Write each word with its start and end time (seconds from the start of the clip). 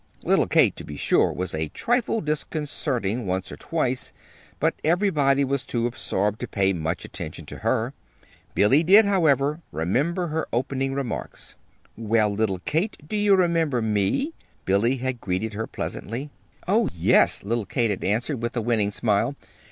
Little 0.23 0.47
Kate, 0.47 0.75
to 0.77 0.83
be 0.83 0.97
sure, 0.97 1.31
was 1.31 1.53
a 1.53 1.67
trifle 1.67 2.21
disconcerting 2.21 3.27
once 3.27 3.51
or 3.51 3.55
twice, 3.55 4.11
but 4.59 4.73
everybody 4.83 5.43
was 5.43 5.63
too 5.63 5.85
absorbed 5.85 6.39
to 6.39 6.47
pay 6.47 6.73
much 6.73 7.05
attention 7.05 7.45
to 7.45 7.57
her. 7.59 7.93
Billy 8.55 8.81
did, 8.81 9.05
however, 9.05 9.61
remember 9.71 10.25
her 10.29 10.47
opening 10.51 10.93
remarks. 10.95 11.53
"Well, 11.95 12.31
little 12.33 12.57
Kate, 12.65 12.97
do 13.07 13.15
you 13.15 13.35
remember 13.35 13.79
me?" 13.79 14.33
Billy 14.65 14.95
had 14.97 15.21
greeted 15.21 15.53
her 15.53 15.67
pleasantly. 15.67 16.31
"Oh, 16.67 16.89
yes," 16.95 17.43
little 17.43 17.67
Kate 17.67 17.91
had 17.91 18.03
answered, 18.03 18.41
with 18.41 18.57
a 18.57 18.61
winning 18.63 18.89
smile. 18.91 19.35